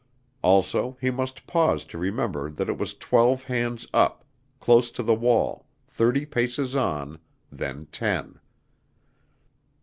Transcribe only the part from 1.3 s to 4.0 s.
pause to remember that it was twelve hands